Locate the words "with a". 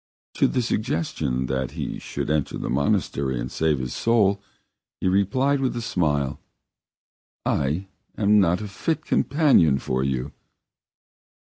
5.59-5.81